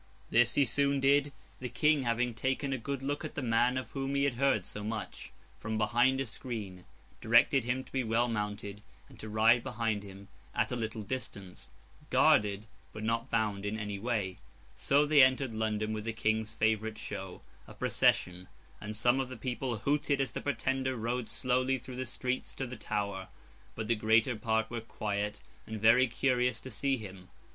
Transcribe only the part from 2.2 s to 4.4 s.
taken a good look at the man of whom he had